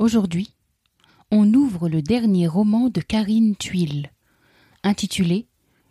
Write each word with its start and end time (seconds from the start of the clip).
Aujourd'hui, 0.00 0.54
on 1.30 1.52
ouvre 1.52 1.90
le 1.90 2.00
dernier 2.00 2.46
roman 2.46 2.88
de 2.88 3.02
Karine 3.02 3.54
Tuile, 3.54 4.10
intitulé 4.82 5.46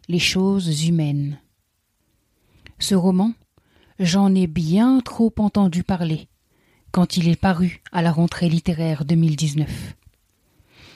Les 0.08 0.18
choses 0.18 0.88
humaines. 0.88 1.40
Ce 2.80 2.96
roman, 2.96 3.34
j'en 4.00 4.34
ai 4.34 4.48
bien 4.48 5.00
trop 5.02 5.32
entendu 5.38 5.84
parler 5.84 6.28
quand 6.92 7.18
il 7.18 7.30
est 7.30 7.40
paru 7.40 7.84
à 7.92 8.02
la 8.02 8.12
rentrée 8.12 8.50
littéraire 8.50 9.06
2019. 9.06 9.70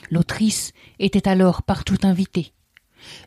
L'autrice 0.10 0.74
était 0.98 1.28
alors 1.28 1.62
partout 1.62 2.00
invitée. 2.02 2.52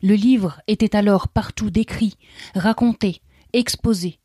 Le 0.03 0.15
livre 0.15 0.59
était 0.67 0.97
alors 0.97 1.29
partout 1.29 1.69
décrit, 1.69 2.17
raconté, 2.55 3.21
exposé. 3.53 4.19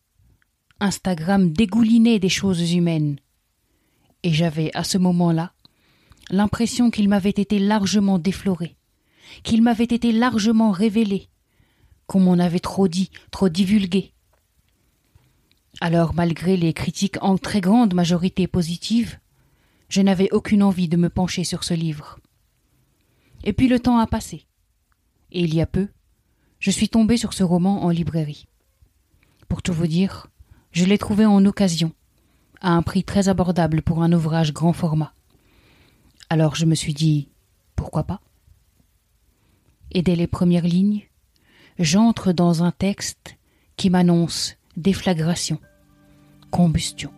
Instagram 0.80 1.52
dégoulinait 1.52 2.18
des 2.18 2.28
choses 2.28 2.72
humaines. 2.72 3.20
Et 4.22 4.32
j'avais 4.32 4.70
à 4.74 4.84
ce 4.84 4.98
moment-là 4.98 5.52
l'impression 6.30 6.90
qu'il 6.90 7.08
m'avait 7.08 7.30
été 7.30 7.58
largement 7.58 8.18
défloré, 8.18 8.76
qu'il 9.42 9.62
m'avait 9.62 9.84
été 9.84 10.12
largement 10.12 10.70
révélé, 10.70 11.28
qu'on 12.06 12.20
m'en 12.20 12.38
avait 12.38 12.60
trop 12.60 12.88
dit, 12.88 13.10
trop 13.30 13.48
divulgué. 13.48 14.12
Alors, 15.80 16.14
malgré 16.14 16.56
les 16.56 16.72
critiques 16.72 17.22
en 17.22 17.38
très 17.38 17.60
grande 17.60 17.94
majorité 17.94 18.46
positives, 18.46 19.18
je 19.88 20.00
n'avais 20.00 20.30
aucune 20.32 20.62
envie 20.62 20.88
de 20.88 20.96
me 20.96 21.08
pencher 21.08 21.44
sur 21.44 21.64
ce 21.64 21.74
livre. 21.74 22.18
Et 23.44 23.52
puis 23.52 23.68
le 23.68 23.80
temps 23.80 23.98
a 23.98 24.06
passé. 24.06 24.46
Et 25.32 25.40
il 25.40 25.54
y 25.54 25.60
a 25.60 25.66
peu, 25.66 25.88
je 26.60 26.70
suis 26.70 26.88
tombé 26.88 27.16
sur 27.16 27.32
ce 27.32 27.42
roman 27.42 27.82
en 27.82 27.90
librairie. 27.90 28.46
Pour 29.48 29.62
tout 29.62 29.72
vous 29.72 29.86
dire, 29.86 30.28
je 30.70 30.84
l'ai 30.84 30.98
trouvé 30.98 31.26
en 31.26 31.44
occasion, 31.44 31.92
à 32.62 32.70
un 32.70 32.82
prix 32.82 33.04
très 33.04 33.28
abordable 33.28 33.82
pour 33.82 34.02
un 34.02 34.12
ouvrage 34.12 34.54
grand 34.54 34.72
format. 34.72 35.12
Alors 36.30 36.54
je 36.54 36.64
me 36.64 36.74
suis 36.74 36.94
dit 36.94 37.28
pourquoi 37.76 38.04
pas? 38.04 38.20
Et 39.90 40.02
dès 40.02 40.16
les 40.16 40.28
premières 40.28 40.64
lignes, 40.64 41.02
j'entre 41.78 42.32
dans 42.32 42.62
un 42.62 42.70
texte 42.70 43.36
qui 43.76 43.90
m'annonce 43.90 44.56
déflagration, 44.76 45.58
combustion. 46.50 47.12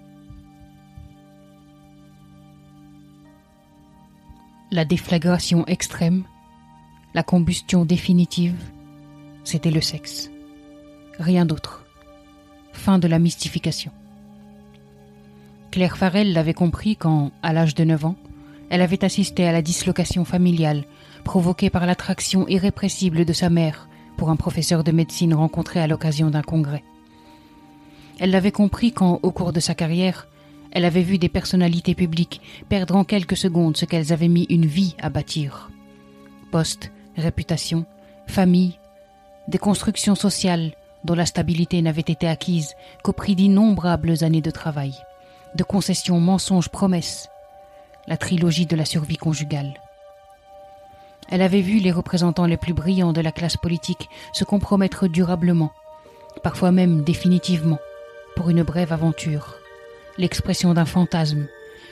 La 4.73 4.85
déflagration 4.85 5.67
extrême, 5.67 6.25
la 7.13 7.23
combustion 7.23 7.85
définitive, 7.85 8.59
c'était 9.45 9.71
le 9.71 9.83
sexe. 9.83 10.31
Rien 11.19 11.45
d'autre. 11.47 11.85
Fin 12.73 12.99
de 12.99 13.07
la 13.07 13.21
mystification. 13.21 13.93
Claire 15.75 15.97
Farrell 15.97 16.33
l'avait 16.33 16.55
compris 16.55 16.95
quand, 16.95 17.33
à 17.43 17.53
l'âge 17.53 17.75
de 17.75 17.83
9 17.83 18.05
ans, 18.05 18.15
elle 18.71 18.81
avait 18.81 19.05
assisté 19.05 19.45
à 19.45 19.51
la 19.51 19.61
dislocation 19.61 20.25
familiale 20.25 20.85
provoquée 21.25 21.69
par 21.69 21.85
l'attraction 21.85 22.47
irrépressible 22.47 23.25
de 23.25 23.33
sa 23.33 23.51
mère 23.51 23.89
pour 24.17 24.31
un 24.31 24.37
professeur 24.37 24.85
de 24.85 24.93
médecine 24.93 25.35
rencontré 25.35 25.81
à 25.81 25.89
l'occasion 25.89 26.31
d'un 26.31 26.43
congrès. 26.43 26.85
Elle 28.21 28.31
l'avait 28.31 28.53
compris 28.53 28.93
quand, 28.93 29.19
au 29.25 29.33
cours 29.33 29.53
de 29.53 29.59
sa 29.59 29.75
carrière, 29.75 30.29
elle 30.71 30.85
avait 30.85 31.03
vu 31.03 31.19
des 31.19 31.29
personnalités 31.29 31.97
publiques 31.97 32.41
perdre 32.69 32.95
en 32.95 33.03
quelques 33.03 33.37
secondes 33.37 33.77
ce 33.77 33.85
qu'elles 33.85 34.13
avaient 34.13 34.29
mis 34.29 34.47
une 34.51 34.67
vie 34.67 34.95
à 35.01 35.11
bâtir. 35.11 35.73
Poste, 36.53 36.93
réputation, 37.17 37.85
famille, 38.29 38.79
des 39.49 39.59
constructions 39.59 40.15
sociales 40.15 40.71
dont 41.03 41.17
la 41.17 41.27
stabilité 41.27 41.83
n'avait 41.83 42.01
été 42.03 42.29
acquise 42.29 42.75
qu'au 43.03 43.13
prix 43.13 43.35
d'innombrables 43.35 44.23
années 44.23 44.41
de 44.41 44.53
travail, 44.53 44.95
de 45.55 45.65
concessions 45.65 46.21
mensonges 46.21 46.69
promesses, 46.69 47.29
la 48.07 48.17
trilogie 48.17 48.67
de 48.67 48.77
la 48.77 48.85
survie 48.85 49.17
conjugale. 49.17 49.75
Elle 51.31 51.43
avait 51.43 51.63
vu 51.63 51.79
les 51.79 51.93
représentants 51.93 52.47
les 52.47 52.57
plus 52.57 52.75
brillants 52.75 53.13
de 53.13 53.21
la 53.21 53.33
classe 53.33 53.57
politique 53.57 54.09
se 54.33 54.45
compromettre 54.45 55.09
durablement, 55.09 55.73
parfois 56.43 56.73
même 56.73 57.03
définitivement, 57.03 57.79
pour 58.37 58.51
une 58.51 58.63
brève 58.63 58.93
aventure 58.93 59.57
l'expression 60.19 60.75
d'un 60.75 60.85
fantasme, 60.85 61.47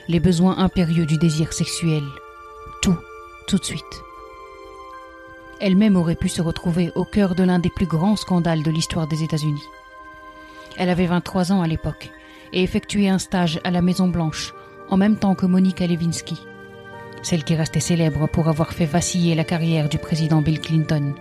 les 0.09 0.21
besoins 0.21 0.59
impérieux 0.59 1.06
du 1.06 1.19
désir 1.19 1.53
sexuel. 1.53 2.03
Tout, 2.81 2.97
tout 3.47 3.59
de 3.59 3.65
suite. 3.65 4.03
Elle-même 5.61 5.97
aurait 5.97 6.17
pu 6.17 6.29
se 6.29 6.43
retrouver 6.43 6.91
au 6.94 7.05
cœur 7.05 7.34
de 7.34 7.44
l'un 7.44 7.59
des 7.59 7.71
plus 7.71 7.87
grands 7.87 8.17
scandales 8.17 8.62
de 8.62 8.71
l'histoire 8.71 9.06
des 9.06 9.23
États-Unis. 9.23 9.62
Elle 10.77 10.91
avait 10.91 11.06
23 11.06 11.53
ans 11.53 11.62
à 11.62 11.67
l'époque 11.67 12.11
et 12.53 12.63
effectuait 12.63 13.09
un 13.09 13.19
stage 13.19 13.61
à 13.65 13.71
la 13.71 13.83
Maison 13.83 14.09
Blanche 14.09 14.55
en 14.91 14.97
même 14.97 15.17
temps 15.17 15.35
que 15.35 15.47
Monica 15.47 15.87
Lewinsky, 15.87 16.39
celle 17.23 17.45
qui 17.45 17.55
restait 17.55 17.81
célèbre 17.81 18.29
pour 18.29 18.49
avoir 18.49 18.73
fait 18.73 18.85
vaciller 18.85 19.35
la 19.35 19.45
carrière 19.45 19.89
du 19.89 19.99
président 19.99 20.43
Bill 20.43 20.61
Clinton. 20.61 21.15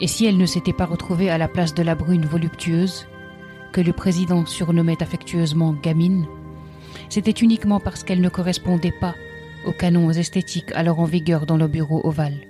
Et 0.00 0.06
si 0.06 0.26
elle 0.26 0.38
ne 0.38 0.46
s'était 0.46 0.72
pas 0.72 0.86
retrouvée 0.86 1.30
à 1.30 1.38
la 1.38 1.48
place 1.48 1.74
de 1.74 1.82
la 1.82 1.94
brune 1.94 2.24
voluptueuse, 2.24 3.06
que 3.72 3.80
le 3.80 3.92
président 3.92 4.46
surnommait 4.46 5.02
affectueusement 5.02 5.72
gamine, 5.72 6.26
c'était 7.08 7.30
uniquement 7.30 7.80
parce 7.80 8.04
qu'elle 8.04 8.20
ne 8.20 8.28
correspondait 8.28 8.94
pas 9.00 9.14
aux 9.66 9.72
canons 9.72 10.10
esthétiques 10.10 10.72
alors 10.74 11.00
en 11.00 11.04
vigueur 11.04 11.46
dans 11.46 11.56
le 11.56 11.68
bureau 11.68 12.00
ovale. 12.04 12.46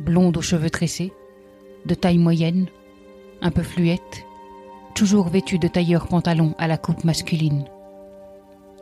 Blonde 0.00 0.36
aux 0.36 0.42
cheveux 0.42 0.70
tressés, 0.70 1.12
de 1.86 1.94
taille 1.94 2.18
moyenne, 2.18 2.66
un 3.40 3.50
peu 3.50 3.62
fluette, 3.62 4.24
toujours 4.98 5.28
vêtue 5.28 5.60
de 5.60 5.68
tailleur 5.68 6.08
pantalon 6.08 6.56
à 6.58 6.66
la 6.66 6.76
coupe 6.76 7.04
masculine. 7.04 7.66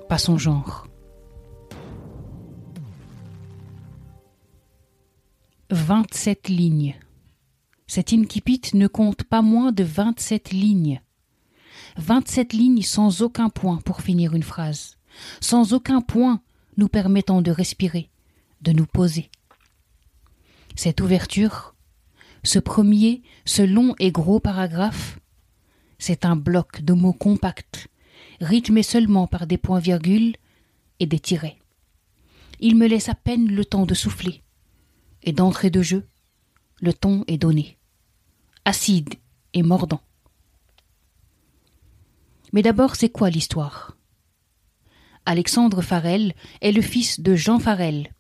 Pas 0.09 0.17
son 0.17 0.39
genre. 0.39 0.87
27 5.69 6.49
lignes. 6.49 6.95
Cet 7.87 8.15
incipit 8.15 8.63
ne 8.73 8.87
compte 8.87 9.25
pas 9.25 9.43
moins 9.43 9.73
de 9.73 9.85
27 9.85 10.53
lignes. 10.53 11.03
27 11.99 12.55
lignes 12.55 12.81
sans 12.81 13.21
aucun 13.21 13.51
point 13.51 13.77
pour 13.85 14.01
finir 14.01 14.35
une 14.35 14.43
phrase, 14.43 14.97
sans 15.43 15.75
aucun 15.75 16.01
point 16.01 16.41
nous 16.79 16.89
permettant 16.89 17.43
de 17.43 17.51
respirer, 17.51 18.09
de 18.63 18.73
nous 18.73 18.87
poser. 18.87 19.31
Cette 20.77 21.03
ouverture, 21.03 21.75
ce 22.43 22.59
premier, 22.59 23.23
ce 23.45 23.61
long 23.61 23.95
et 23.99 24.13
gros 24.13 24.41
paragraphe, 24.41 25.19
c'est 25.99 26.25
un 26.25 26.37
bloc 26.37 26.83
de 26.83 26.93
mots 26.93 27.13
compacts, 27.13 27.89
rythmé 28.41 28.83
seulement 28.83 29.27
par 29.27 29.47
des 29.47 29.59
points-virgules 29.59 30.37
et 31.01 31.07
des 31.07 31.19
tirets. 31.19 31.59
Il 32.61 32.77
me 32.77 32.87
laisse 32.87 33.09
à 33.09 33.15
peine 33.15 33.51
le 33.51 33.65
temps 33.65 33.87
de 33.87 33.95
souffler, 33.95 34.43
et 35.23 35.33
d'entrée 35.33 35.71
de 35.71 35.83
jeu, 35.83 36.07
le 36.81 36.93
ton 36.93 37.25
est 37.27 37.39
donné, 37.39 37.79
acide 38.65 39.15
et 39.53 39.63
mordant. 39.63 40.01
Mais 42.53 42.63
d'abord, 42.63 42.97
c'est 42.97 43.11
quoi 43.11 43.31
l'histoire? 43.31 43.97
Alexandre 45.27 45.83
Farel 45.83 46.35
est 46.61 46.73
le 46.73 46.83
fils 46.83 47.21
de 47.21 47.35
Jean 47.35 47.59
Farel, 47.59 48.13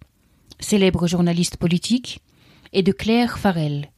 célèbre 0.59 1.07
journaliste 1.07 1.57
politique, 1.57 2.21
et 2.73 2.83
de 2.83 2.93
Claire 2.93 3.39
Farel, 3.39 3.91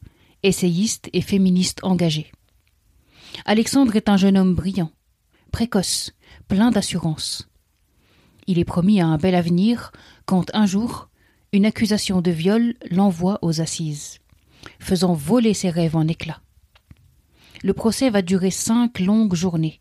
essayiste 0.42 1.08
et 1.12 1.22
féministe 1.22 1.80
engagée. 1.82 2.30
Alexandre 3.50 3.96
est 3.96 4.10
un 4.10 4.18
jeune 4.18 4.36
homme 4.36 4.54
brillant, 4.54 4.90
précoce, 5.52 6.12
plein 6.48 6.70
d'assurance. 6.70 7.48
Il 8.46 8.58
est 8.58 8.66
promis 8.66 9.00
à 9.00 9.06
un 9.06 9.16
bel 9.16 9.34
avenir 9.34 9.90
quand 10.26 10.50
un 10.52 10.66
jour, 10.66 11.08
une 11.54 11.64
accusation 11.64 12.20
de 12.20 12.30
viol 12.30 12.74
l'envoie 12.90 13.38
aux 13.40 13.62
assises, 13.62 14.18
faisant 14.80 15.14
voler 15.14 15.54
ses 15.54 15.70
rêves 15.70 15.96
en 15.96 16.06
éclats. 16.06 16.42
Le 17.62 17.72
procès 17.72 18.10
va 18.10 18.20
durer 18.20 18.50
cinq 18.50 19.00
longues 19.00 19.34
journées 19.34 19.80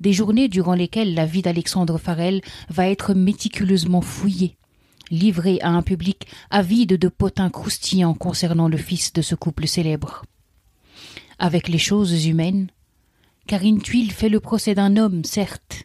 des 0.00 0.12
journées 0.12 0.48
durant 0.48 0.74
lesquelles 0.74 1.14
la 1.14 1.24
vie 1.24 1.40
d'Alexandre 1.40 1.96
Farel 1.96 2.42
va 2.68 2.88
être 2.88 3.14
méticuleusement 3.14 4.02
fouillée, 4.02 4.58
livrée 5.10 5.58
à 5.62 5.70
un 5.70 5.82
public 5.82 6.26
avide 6.50 6.98
de 6.98 7.08
potins 7.08 7.48
croustillants 7.48 8.12
concernant 8.12 8.68
le 8.68 8.76
fils 8.76 9.14
de 9.14 9.22
ce 9.22 9.34
couple 9.34 9.66
célèbre. 9.66 10.26
Avec 11.38 11.68
les 11.68 11.78
choses 11.78 12.26
humaines, 12.26 12.68
Karine 13.46 13.82
Tuile 13.82 14.12
fait 14.12 14.28
le 14.28 14.40
procès 14.40 14.74
d'un 14.74 14.96
homme, 14.96 15.24
certes, 15.24 15.84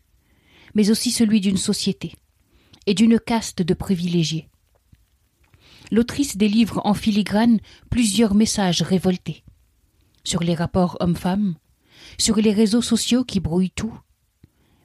mais 0.75 0.89
aussi 0.89 1.11
celui 1.11 1.41
d'une 1.41 1.57
société 1.57 2.13
et 2.85 2.93
d'une 2.93 3.19
caste 3.19 3.61
de 3.61 3.73
privilégiés. 3.73 4.49
L'autrice 5.91 6.37
délivre 6.37 6.81
en 6.85 6.93
filigrane 6.93 7.59
plusieurs 7.89 8.35
messages 8.35 8.81
révoltés 8.81 9.43
sur 10.23 10.43
les 10.43 10.55
rapports 10.55 10.97
hommes-femmes, 10.99 11.55
sur 12.17 12.35
les 12.35 12.51
réseaux 12.51 12.81
sociaux 12.81 13.23
qui 13.23 13.39
brouillent 13.39 13.71
tout, 13.71 13.97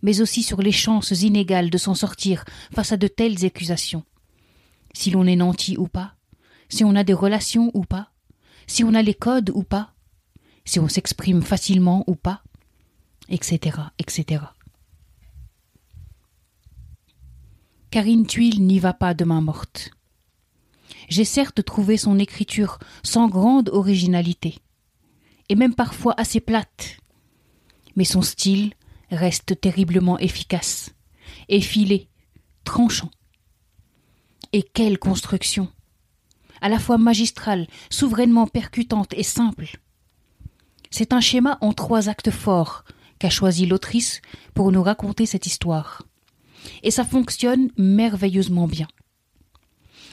mais 0.02 0.20
aussi 0.20 0.42
sur 0.42 0.62
les 0.62 0.72
chances 0.72 1.10
inégales 1.10 1.70
de 1.70 1.78
s'en 1.78 1.94
sortir 1.94 2.44
face 2.72 2.92
à 2.92 2.96
de 2.96 3.08
telles 3.08 3.44
accusations. 3.44 4.04
Si 4.94 5.10
l'on 5.10 5.26
est 5.26 5.36
nanti 5.36 5.76
ou 5.76 5.88
pas, 5.88 6.14
si 6.68 6.84
on 6.84 6.94
a 6.94 7.04
des 7.04 7.12
relations 7.12 7.70
ou 7.74 7.84
pas, 7.84 8.12
si 8.66 8.84
on 8.84 8.94
a 8.94 9.02
les 9.02 9.14
codes 9.14 9.50
ou 9.54 9.62
pas, 9.62 9.94
si 10.64 10.78
on 10.78 10.88
s'exprime 10.88 11.42
facilement 11.42 12.04
ou 12.06 12.14
pas, 12.14 12.42
etc., 13.32 13.78
etc. 13.98 14.44
Karine 17.90 18.26
Tuile 18.26 18.64
n'y 18.64 18.78
va 18.78 18.92
pas 18.94 19.14
de 19.14 19.24
main 19.24 19.40
morte. 19.40 19.90
J'ai 21.08 21.24
certes 21.24 21.64
trouvé 21.64 21.96
son 21.96 22.18
écriture 22.18 22.78
sans 23.02 23.28
grande 23.28 23.68
originalité, 23.70 24.58
et 25.48 25.56
même 25.56 25.74
parfois 25.74 26.14
assez 26.16 26.40
plate, 26.40 26.98
mais 27.96 28.04
son 28.04 28.22
style 28.22 28.72
reste 29.10 29.60
terriblement 29.60 30.18
efficace, 30.18 30.94
effilé, 31.48 32.08
tranchant. 32.64 33.10
Et 34.52 34.62
quelle 34.62 34.98
construction 34.98 35.68
À 36.60 36.68
la 36.68 36.78
fois 36.78 36.98
magistrale, 36.98 37.66
souverainement 37.90 38.46
percutante 38.46 39.12
et 39.14 39.22
simple. 39.22 39.80
C'est 40.90 41.12
un 41.12 41.20
schéma 41.20 41.58
en 41.60 41.72
trois 41.72 42.08
actes 42.08 42.30
forts 42.30 42.84
qu'a 43.22 43.30
choisi 43.30 43.66
l'autrice 43.66 44.20
pour 44.52 44.72
nous 44.72 44.82
raconter 44.82 45.26
cette 45.26 45.46
histoire. 45.46 46.02
Et 46.82 46.90
ça 46.90 47.04
fonctionne 47.04 47.70
merveilleusement 47.78 48.66
bien. 48.66 48.88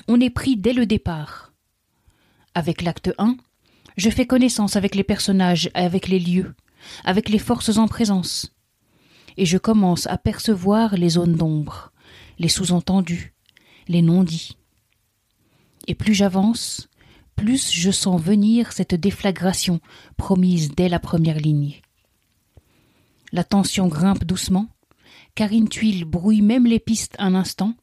On 0.08 0.22
est 0.22 0.30
pris 0.30 0.58
dès 0.58 0.74
le 0.74 0.86
départ. 0.86 1.52
Avec 2.54 2.84
l'acte 2.84 3.12
1, 3.18 3.36
je 3.98 4.12
fais 4.12 4.28
connaissance 4.28 4.76
avec 4.76 4.94
les 4.94 5.04
personnages, 5.04 5.72
avec 5.74 6.08
les 6.08 6.20
lieux, 6.20 6.54
avec 7.04 7.30
les 7.30 7.40
forces 7.40 7.78
en 7.78 7.88
présence. 7.88 8.54
Et 9.38 9.48
je 9.48 9.58
commence 9.58 10.06
à 10.06 10.20
percevoir 10.20 10.96
les 10.96 11.10
zones 11.10 11.34
d'ombre, 11.34 11.92
les 12.38 12.48
sous-entendus, 12.48 13.34
les 13.88 14.04
non-dits. 14.04 14.56
Et 15.88 15.96
plus 15.96 16.14
j'avance, 16.14 16.90
plus 17.36 17.72
je 17.72 17.90
sens 17.90 18.22
venir 18.22 18.72
cette 18.72 18.94
déflagration 18.94 19.80
promise 20.16 20.76
dès 20.76 20.90
la 20.90 21.00
première 21.00 21.40
ligne. 21.40 21.82
La 23.31 23.44
tension 23.44 23.88
grimpe 23.88 24.24
doucement, 24.24 24.68
car 25.36 25.52
une 25.52 25.70
tuile 25.70 26.06
brouille 26.06 26.42
même 26.42 26.66
les 26.66 26.80
pistes 26.80 27.16
un 27.20 27.36
instant, 27.36 27.76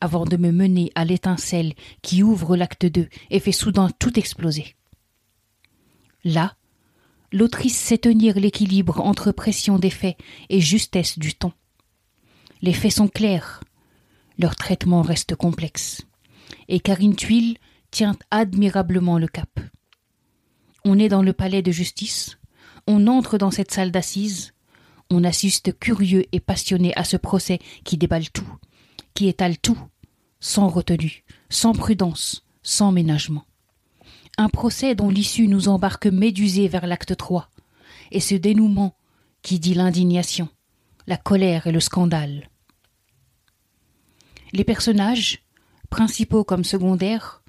avant 0.00 0.24
de 0.24 0.36
me 0.36 0.50
mener 0.50 0.90
à 0.94 1.04
l'étincelle 1.04 1.74
qui 2.02 2.22
ouvre 2.22 2.56
l'acte 2.56 2.86
2 2.86 3.08
et 3.30 3.40
fait 3.40 3.52
soudain 3.52 3.88
tout 3.98 4.18
exploser. 4.18 4.74
Là, 6.24 6.56
l'autrice 7.32 7.76
sait 7.76 7.98
tenir 7.98 8.38
l'équilibre 8.38 9.00
entre 9.00 9.32
pression 9.32 9.78
des 9.78 9.90
faits 9.90 10.16
et 10.48 10.60
justesse 10.60 11.18
du 11.18 11.34
ton. 11.34 11.52
Les 12.62 12.72
faits 12.72 12.92
sont 12.92 13.08
clairs, 13.08 13.62
leur 14.38 14.56
traitement 14.56 15.02
reste 15.02 15.34
complexe, 15.34 16.02
et 16.68 16.80
Karine 16.80 17.16
Tuile 17.16 17.58
tient 17.90 18.16
admirablement 18.30 19.18
le 19.18 19.28
cap. 19.28 19.60
On 20.84 20.98
est 20.98 21.08
dans 21.08 21.22
le 21.22 21.32
palais 21.32 21.62
de 21.62 21.70
justice, 21.70 22.38
on 22.92 23.06
entre 23.06 23.38
dans 23.38 23.50
cette 23.50 23.72
salle 23.72 23.90
d'assises, 23.90 24.52
on 25.10 25.24
assiste 25.24 25.78
curieux 25.78 26.24
et 26.32 26.40
passionné 26.40 26.92
à 26.94 27.04
ce 27.04 27.16
procès 27.16 27.58
qui 27.84 27.96
déballe 27.96 28.30
tout, 28.30 28.46
qui 29.14 29.28
étale 29.28 29.56
tout, 29.56 29.78
sans 30.40 30.68
retenue, 30.68 31.24
sans 31.48 31.72
prudence, 31.72 32.44
sans 32.62 32.92
ménagement. 32.92 33.46
Un 34.36 34.50
procès 34.50 34.94
dont 34.94 35.08
l'issue 35.08 35.48
nous 35.48 35.68
embarque 35.68 36.06
médusés 36.06 36.68
vers 36.68 36.86
l'acte 36.86 37.16
3, 37.16 37.48
et 38.10 38.20
ce 38.20 38.34
dénouement 38.34 38.94
qui 39.40 39.58
dit 39.58 39.74
l'indignation, 39.74 40.50
la 41.06 41.16
colère 41.16 41.66
et 41.66 41.72
le 41.72 41.80
scandale. 41.80 42.50
Les 44.52 44.64
personnages, 44.64 45.42
principaux 45.88 46.44
comme 46.44 46.64
secondaires, 46.64 47.42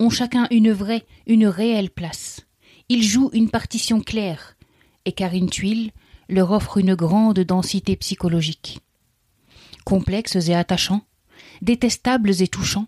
ont 0.00 0.10
chacun 0.10 0.48
une 0.50 0.72
vraie, 0.72 1.06
une 1.28 1.46
réelle 1.46 1.90
place. 1.90 2.46
Ils 2.88 3.04
jouent 3.04 3.30
une 3.32 3.50
partition 3.50 4.00
claire, 4.00 4.56
et 5.04 5.12
Karine 5.12 5.50
Tuile 5.50 5.92
leur 6.28 6.52
offre 6.52 6.78
une 6.78 6.94
grande 6.94 7.40
densité 7.40 7.96
psychologique. 7.96 8.80
Complexes 9.84 10.48
et 10.48 10.54
attachants, 10.54 11.02
détestables 11.62 12.42
et 12.42 12.48
touchants, 12.48 12.86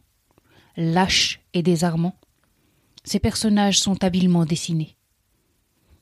lâches 0.76 1.41
et 1.55 1.62
désarmants, 1.62 2.19
ces 3.05 3.19
personnages 3.19 3.81
sont 3.81 4.05
habilement 4.05 4.44
dessinés. 4.44 4.97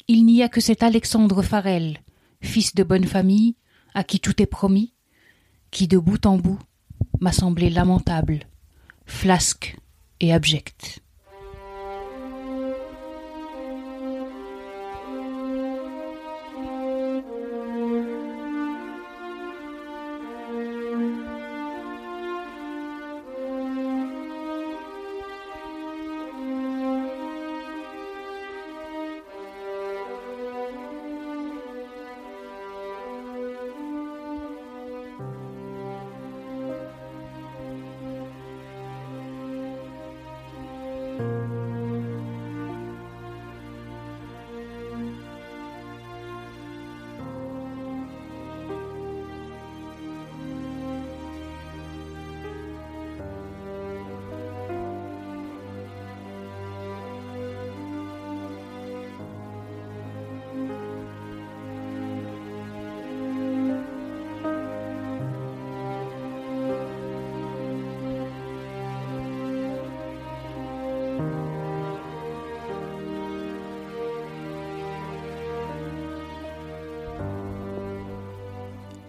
Il 0.08 0.26
n'y 0.26 0.42
a 0.42 0.48
que 0.48 0.60
cet 0.60 0.82
Alexandre 0.82 1.42
Farel, 1.42 1.98
fils 2.42 2.74
de 2.74 2.82
bonne 2.82 3.06
famille, 3.06 3.56
à 3.94 4.04
qui 4.04 4.20
tout 4.20 4.42
est 4.42 4.46
promis, 4.46 4.92
qui 5.70 5.88
de 5.88 5.98
bout 5.98 6.26
en 6.26 6.36
bout 6.36 6.58
m'a 7.20 7.32
semblé 7.32 7.70
lamentable, 7.70 8.40
flasque 9.06 9.76
et 10.20 10.32
abjecte. 10.32 11.00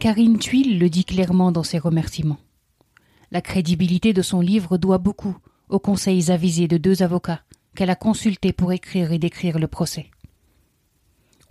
Karine 0.01 0.39
Tuile 0.39 0.79
le 0.79 0.89
dit 0.89 1.05
clairement 1.05 1.51
dans 1.51 1.61
ses 1.61 1.77
remerciements. 1.77 2.39
La 3.29 3.39
crédibilité 3.39 4.13
de 4.13 4.23
son 4.23 4.41
livre 4.41 4.79
doit 4.79 4.97
beaucoup 4.97 5.37
aux 5.69 5.77
conseils 5.77 6.31
avisés 6.31 6.67
de 6.67 6.77
deux 6.77 7.03
avocats 7.03 7.43
qu'elle 7.75 7.91
a 7.91 7.95
consultés 7.95 8.51
pour 8.51 8.73
écrire 8.73 9.11
et 9.11 9.19
décrire 9.19 9.59
le 9.59 9.67
procès. 9.67 10.09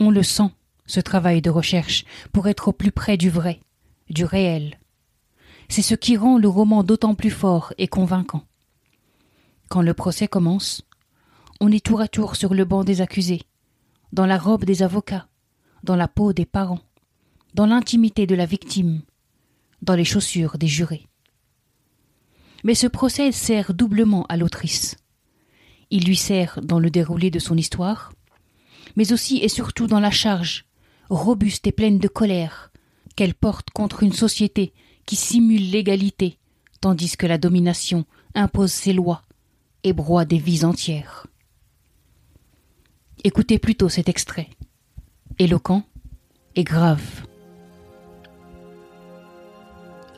On 0.00 0.10
le 0.10 0.24
sent, 0.24 0.50
ce 0.86 0.98
travail 0.98 1.42
de 1.42 1.48
recherche, 1.48 2.04
pour 2.32 2.48
être 2.48 2.66
au 2.66 2.72
plus 2.72 2.90
près 2.90 3.16
du 3.16 3.30
vrai, 3.30 3.60
du 4.08 4.24
réel. 4.24 4.80
C'est 5.68 5.80
ce 5.80 5.94
qui 5.94 6.16
rend 6.16 6.36
le 6.36 6.48
roman 6.48 6.82
d'autant 6.82 7.14
plus 7.14 7.30
fort 7.30 7.72
et 7.78 7.86
convaincant. 7.86 8.42
Quand 9.68 9.82
le 9.82 9.94
procès 9.94 10.26
commence, 10.26 10.82
on 11.60 11.70
est 11.70 11.86
tour 11.86 12.00
à 12.00 12.08
tour 12.08 12.34
sur 12.34 12.52
le 12.52 12.64
banc 12.64 12.82
des 12.82 13.00
accusés, 13.00 13.42
dans 14.12 14.26
la 14.26 14.38
robe 14.38 14.64
des 14.64 14.82
avocats, 14.82 15.28
dans 15.84 15.94
la 15.94 16.08
peau 16.08 16.32
des 16.32 16.46
parents 16.46 16.80
dans 17.54 17.66
l'intimité 17.66 18.26
de 18.26 18.34
la 18.34 18.46
victime, 18.46 19.02
dans 19.82 19.94
les 19.94 20.04
chaussures 20.04 20.58
des 20.58 20.66
jurés. 20.66 21.06
Mais 22.64 22.74
ce 22.74 22.86
procès 22.86 23.32
sert 23.32 23.74
doublement 23.74 24.26
à 24.28 24.36
l'autrice. 24.36 24.96
Il 25.90 26.04
lui 26.04 26.16
sert 26.16 26.60
dans 26.62 26.78
le 26.78 26.90
déroulé 26.90 27.30
de 27.30 27.38
son 27.38 27.56
histoire, 27.56 28.12
mais 28.96 29.12
aussi 29.12 29.38
et 29.38 29.48
surtout 29.48 29.86
dans 29.86 30.00
la 30.00 30.10
charge, 30.10 30.66
robuste 31.08 31.66
et 31.66 31.72
pleine 31.72 31.98
de 31.98 32.08
colère, 32.08 32.70
qu'elle 33.16 33.34
porte 33.34 33.70
contre 33.70 34.02
une 34.02 34.12
société 34.12 34.72
qui 35.06 35.16
simule 35.16 35.70
l'égalité, 35.70 36.38
tandis 36.80 37.16
que 37.16 37.26
la 37.26 37.38
domination 37.38 38.04
impose 38.34 38.72
ses 38.72 38.92
lois 38.92 39.22
et 39.82 39.92
broie 39.92 40.24
des 40.24 40.38
vies 40.38 40.64
entières. 40.64 41.26
Écoutez 43.24 43.58
plutôt 43.58 43.88
cet 43.88 44.08
extrait, 44.08 44.48
éloquent 45.38 45.82
et 46.54 46.64
grave. 46.64 47.29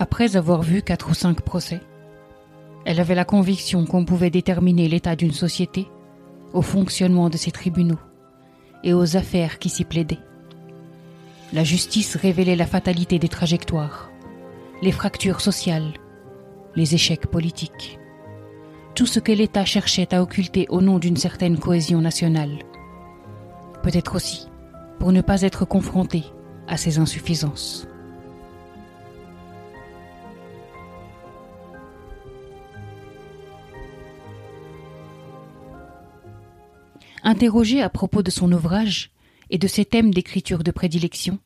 Après 0.02 0.34
avoir 0.34 0.62
vu 0.62 0.82
quatre 0.82 1.10
ou 1.10 1.14
cinq 1.14 1.42
procès, 1.42 1.80
elle 2.84 2.98
avait 2.98 3.14
la 3.14 3.24
conviction 3.24 3.86
qu'on 3.86 4.04
pouvait 4.04 4.30
déterminer 4.30 4.88
l'état 4.88 5.14
d'une 5.14 5.30
société 5.30 5.86
au 6.52 6.60
fonctionnement 6.60 7.30
de 7.30 7.36
ses 7.36 7.52
tribunaux 7.52 8.00
et 8.82 8.94
aux 8.94 9.16
affaires 9.16 9.60
qui 9.60 9.68
s'y 9.68 9.84
plaidaient. 9.84 10.18
La 11.52 11.62
justice 11.62 12.16
révélait 12.16 12.56
la 12.56 12.66
fatalité 12.66 13.20
des 13.20 13.28
trajectoires, 13.28 14.10
les 14.82 14.90
fractures 14.90 15.40
sociales, 15.40 15.92
les 16.74 16.96
échecs 16.96 17.28
politiques, 17.28 18.00
tout 18.96 19.06
ce 19.06 19.20
que 19.20 19.30
l'État 19.30 19.64
cherchait 19.64 20.12
à 20.12 20.20
occulter 20.20 20.66
au 20.68 20.80
nom 20.80 20.98
d'une 20.98 21.16
certaine 21.16 21.60
cohésion 21.60 22.00
nationale. 22.00 22.58
Peut-être 23.84 24.16
aussi 24.16 24.48
pour 24.98 25.12
ne 25.12 25.20
pas 25.20 25.42
être 25.42 25.64
confronté 25.64 26.24
à 26.66 26.76
ses 26.76 26.98
insuffisances. 26.98 27.86
Interrogée 37.22 37.82
à 37.82 37.88
propos 37.88 38.22
de 38.22 38.30
son 38.30 38.50
ouvrage 38.52 39.10
et 39.50 39.58
de 39.58 39.68
ses 39.68 39.84
thèmes 39.84 40.12
d'écriture 40.12 40.64
de 40.64 40.70
prédilection, 40.70 41.38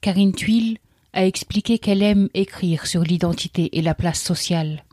Karine 0.00 0.34
Tuile 0.34 0.78
a 1.12 1.26
expliqué 1.26 1.78
qu'elle 1.78 2.02
aime 2.02 2.28
écrire 2.34 2.86
sur 2.86 3.02
l'identité 3.02 3.76
et 3.78 3.82
la 3.82 3.94
place 3.94 4.20
sociale. 4.20 4.84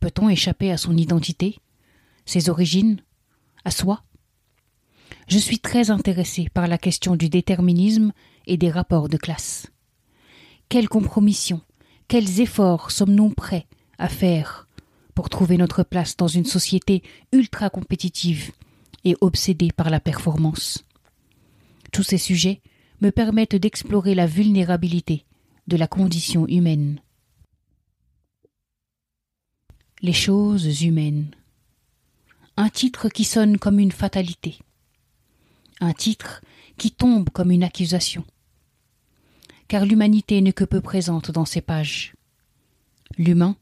Peut-on 0.00 0.28
échapper 0.28 0.70
à 0.70 0.76
son 0.76 0.96
identité, 0.96 1.58
ses 2.26 2.50
origines, 2.50 3.00
à 3.64 3.70
soi? 3.70 4.02
Je 5.28 5.38
suis 5.38 5.58
très 5.58 5.90
intéressée 5.90 6.48
par 6.52 6.66
la 6.66 6.78
question 6.78 7.16
du 7.16 7.28
déterminisme 7.28 8.12
et 8.46 8.56
des 8.56 8.70
rapports 8.70 9.08
de 9.08 9.16
classe. 9.16 9.68
Quelle 10.68 10.88
compromission, 10.88 11.60
quels 12.08 12.40
efforts 12.40 12.90
sommes-nous 12.90 13.30
prêts 13.30 13.66
à 13.98 14.08
faire 14.08 14.68
pour 15.14 15.28
trouver 15.28 15.56
notre 15.56 15.82
place 15.82 16.16
dans 16.16 16.28
une 16.28 16.44
société 16.44 17.02
ultra 17.32 17.70
compétitive 17.70 18.52
et 19.04 19.16
obsédée 19.20 19.70
par 19.72 19.90
la 19.90 20.00
performance. 20.00 20.84
Tous 21.92 22.02
ces 22.02 22.18
sujets 22.18 22.60
me 23.00 23.10
permettent 23.10 23.56
d'explorer 23.56 24.14
la 24.14 24.26
vulnérabilité 24.26 25.24
de 25.66 25.76
la 25.76 25.86
condition 25.86 26.46
humaine. 26.48 27.00
Les 30.02 30.12
choses 30.12 30.82
humaines. 30.82 31.30
Un 32.56 32.68
titre 32.68 33.08
qui 33.08 33.24
sonne 33.24 33.58
comme 33.58 33.78
une 33.78 33.92
fatalité. 33.92 34.58
Un 35.80 35.92
titre 35.92 36.42
qui 36.76 36.90
tombe 36.90 37.30
comme 37.30 37.50
une 37.50 37.64
accusation. 37.64 38.24
Car 39.68 39.86
l'humanité 39.86 40.40
n'est 40.40 40.52
que 40.52 40.64
peu 40.64 40.80
présente 40.80 41.30
dans 41.30 41.46
ces 41.46 41.60
pages. 41.60 42.14
L'humain 43.16 43.56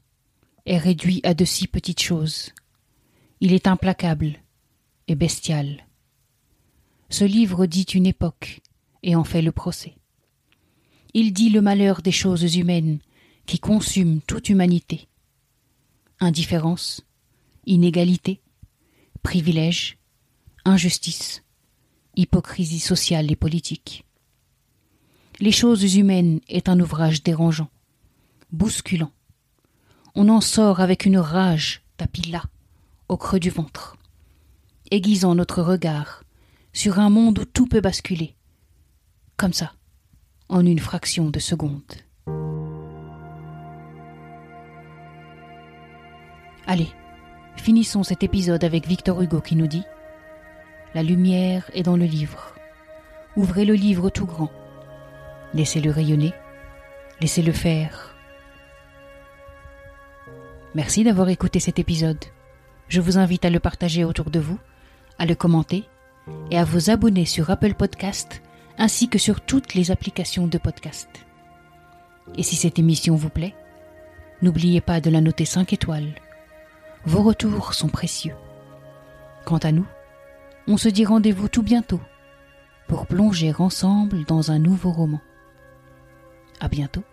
est 0.65 0.77
réduit 0.77 1.21
à 1.23 1.33
de 1.33 1.45
si 1.45 1.67
petites 1.67 2.01
choses. 2.01 2.51
Il 3.39 3.53
est 3.53 3.67
implacable, 3.67 4.39
et 5.07 5.15
bestial. 5.15 5.85
Ce 7.09 7.25
livre 7.25 7.65
dit 7.65 7.83
une 7.83 8.05
époque 8.05 8.61
et 9.03 9.15
en 9.15 9.23
fait 9.23 9.41
le 9.41 9.51
procès. 9.51 9.95
Il 11.13 11.33
dit 11.33 11.49
le 11.49 11.61
malheur 11.61 12.01
des 12.01 12.11
choses 12.11 12.55
humaines 12.55 12.99
qui 13.45 13.59
consument 13.59 14.21
toute 14.21 14.49
humanité. 14.49 15.07
Indifférence, 16.19 17.01
inégalité, 17.65 18.41
privilège, 19.21 19.97
injustice, 20.65 21.43
hypocrisie 22.15 22.79
sociale 22.79 23.31
et 23.31 23.35
politique. 23.35 24.05
Les 25.39 25.51
choses 25.51 25.95
humaines 25.95 26.39
est 26.47 26.69
un 26.69 26.79
ouvrage 26.79 27.23
dérangeant, 27.23 27.69
bousculant. 28.51 29.11
On 30.15 30.29
en 30.29 30.41
sort 30.41 30.79
avec 30.79 31.05
une 31.05 31.17
rage 31.17 31.81
tapis 31.97 32.33
au 33.07 33.17
creux 33.17 33.39
du 33.39 33.49
ventre 33.49 33.97
aiguisant 34.91 35.33
notre 35.33 35.63
regard 35.63 36.23
sur 36.71 36.99
un 36.99 37.09
monde 37.09 37.39
où 37.39 37.45
tout 37.45 37.65
peut 37.65 37.81
basculer, 37.81 38.35
comme 39.37 39.53
ça, 39.53 39.71
en 40.49 40.63
une 40.63 40.77
fraction 40.77 41.31
de 41.31 41.39
seconde. 41.39 41.81
Allez, 46.67 46.89
finissons 47.55 48.03
cet 48.03 48.21
épisode 48.21 48.63
avec 48.63 48.87
Victor 48.87 49.19
Hugo 49.19 49.41
qui 49.41 49.55
nous 49.55 49.67
dit 49.67 49.83
La 50.93 51.01
lumière 51.01 51.71
est 51.73 51.83
dans 51.83 51.97
le 51.97 52.05
livre. 52.05 52.53
Ouvrez 53.35 53.65
le 53.65 53.73
livre 53.73 54.11
tout 54.11 54.27
grand. 54.27 54.51
Laissez-le 55.55 55.89
rayonner. 55.89 56.33
Laissez-le 57.19 57.51
faire. 57.51 58.12
Merci 60.75 61.03
d'avoir 61.03 61.29
écouté 61.29 61.59
cet 61.59 61.77
épisode. 61.77 62.23
Je 62.87 62.99
vous 62.99 63.17
invite 63.17 63.45
à 63.45 63.49
le 63.49 63.59
partager 63.59 64.03
autour 64.03 64.29
de 64.29 64.39
vous 64.39 64.59
à 65.19 65.25
le 65.25 65.35
commenter 65.35 65.83
et 66.49 66.57
à 66.57 66.63
vous 66.63 66.89
abonner 66.89 67.25
sur 67.25 67.49
Apple 67.49 67.75
Podcast 67.75 68.41
ainsi 68.77 69.07
que 69.07 69.19
sur 69.19 69.41
toutes 69.41 69.75
les 69.75 69.91
applications 69.91 70.47
de 70.47 70.57
podcast. 70.57 71.09
Et 72.35 72.43
si 72.43 72.55
cette 72.55 72.79
émission 72.79 73.15
vous 73.15 73.29
plaît, 73.29 73.53
n'oubliez 74.41 74.81
pas 74.81 74.99
de 74.99 75.09
la 75.09 75.21
noter 75.21 75.45
5 75.45 75.73
étoiles. 75.73 76.15
Vos 77.05 77.21
retours 77.21 77.73
sont 77.73 77.89
précieux. 77.89 78.33
Quant 79.45 79.57
à 79.57 79.71
nous, 79.71 79.85
on 80.67 80.77
se 80.77 80.89
dit 80.89 81.05
rendez-vous 81.05 81.49
tout 81.49 81.63
bientôt 81.63 82.01
pour 82.87 83.05
plonger 83.05 83.53
ensemble 83.59 84.25
dans 84.25 84.51
un 84.51 84.59
nouveau 84.59 84.91
roman. 84.91 85.21
À 86.59 86.67
bientôt. 86.67 87.03